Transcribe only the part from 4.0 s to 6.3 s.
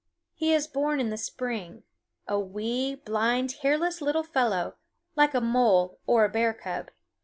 little fellow, like a mole or a